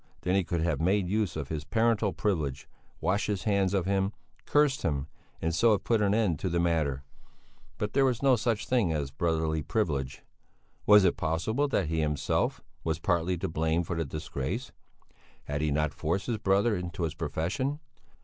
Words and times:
Then 0.21 0.33
he 0.33 0.43
could 0.43 0.61
have 0.61 0.81
made 0.81 1.07
use 1.07 1.35
of 1.35 1.49
his 1.49 1.63
parental 1.63 2.11
privilege, 2.11 2.67
washed 2.99 3.27
his 3.27 3.43
hands 3.43 3.71
of 3.75 3.85
him, 3.85 4.13
cursed 4.47 4.81
him, 4.81 5.05
and 5.43 5.53
so 5.53 5.73
have 5.73 5.83
put 5.83 6.01
an 6.01 6.15
end 6.15 6.39
to 6.39 6.49
the 6.49 6.59
matter; 6.59 7.03
but 7.77 7.93
there 7.93 8.03
was 8.03 8.23
no 8.23 8.35
such 8.35 8.65
thing 8.65 8.91
as 8.91 9.11
a 9.11 9.13
brotherly 9.13 9.61
privilege. 9.61 10.23
Was 10.87 11.03
it 11.05 11.17
possible 11.17 11.67
that 11.67 11.85
he 11.89 11.99
himself, 11.99 12.61
was 12.83 12.97
partly 12.97 13.37
to 13.37 13.47
blame 13.47 13.83
for 13.83 13.95
the 13.95 14.03
disgrace? 14.03 14.71
Had 15.43 15.61
he 15.61 15.69
not 15.69 15.93
forced 15.93 16.25
his 16.25 16.39
brother 16.39 16.75
into 16.75 17.03
his 17.03 17.13
profession? 17.13 17.79